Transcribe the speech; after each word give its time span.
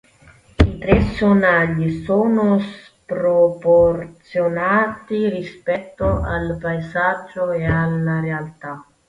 I 0.63 0.71
tre 0.79 0.99
sonagli 1.13 2.01
sono 2.03 2.57
sproporzionati 2.57 5.29
rispetto 5.29 6.23
al 6.23 6.57
paesaggio 6.59 7.51
e 7.51 7.65
alla 7.65 8.19
realtà. 8.19 8.83